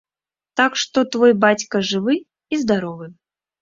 [0.61, 3.05] Так што твой бацька жывы і здаровы.